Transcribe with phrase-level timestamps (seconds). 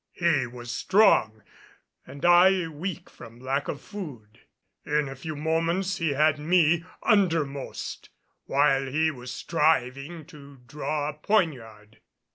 [0.13, 1.43] He was strong
[2.07, 4.39] and I weak from lack of food;
[4.83, 8.09] in a few moments he had me undermost,
[8.45, 11.99] while he was striving to draw a poniard.